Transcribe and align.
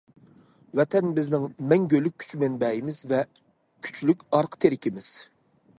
ۋەتەن 0.79 1.11
بىزنىڭ 1.19 1.45
مەڭگۈلۈك 1.73 2.15
كۈچ 2.23 2.33
مەنبەيىمىز 2.45 3.01
ۋە 3.13 3.21
كۈچلۈك 3.89 4.27
ئارقا 4.39 4.63
تىرىكىمىز! 4.65 5.15